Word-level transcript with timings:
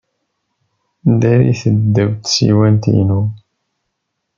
Ddarit-d 1.09 1.77
ddaw 1.85 2.11
tsiwant-inu. 2.15 3.21